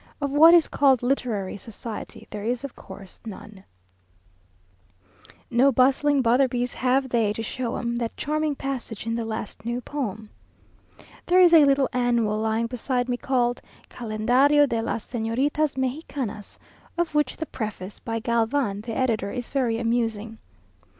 Of 0.19 0.31
what 0.31 0.55
is 0.55 0.67
called 0.67 1.03
literary 1.03 1.57
society, 1.57 2.25
there 2.31 2.43
is 2.43 2.63
of 2.63 2.75
course 2.75 3.21
none 3.23 3.63
"No 5.51 5.71
bustling 5.71 6.23
Botherbys 6.23 6.73
have 6.73 7.09
they 7.09 7.31
to 7.33 7.43
show 7.43 7.75
'em 7.77 7.97
That 7.97 8.17
charming 8.17 8.55
passage 8.55 9.05
in 9.05 9.13
the 9.13 9.25
last 9.25 9.63
new 9.63 9.79
poem." 9.79 10.31
There 11.27 11.39
is 11.39 11.53
a 11.53 11.65
little 11.65 11.87
annual 11.93 12.39
lying 12.39 12.65
beside 12.65 13.09
me 13.09 13.17
called 13.17 13.61
"Calendario 13.91 14.65
de 14.67 14.81
las 14.81 15.05
Señoritas 15.05 15.77
Mejicanas," 15.77 16.57
of 16.97 17.13
which 17.13 17.37
the 17.37 17.45
preface, 17.45 17.99
by 17.99 18.17
Galvan, 18.17 18.81
the 18.81 18.97
editor, 18.97 19.29
is 19.29 19.49
very 19.49 19.77
amusing. 19.77 20.39